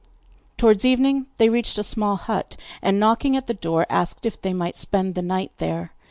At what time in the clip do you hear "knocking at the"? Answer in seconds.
2.99-3.53